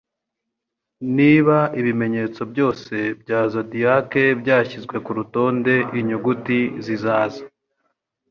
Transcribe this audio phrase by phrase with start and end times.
[1.17, 7.43] Niba Ibimenyetso Byose bya Zodiac Byashyizwe ku rutonde Inyuguti Zizaza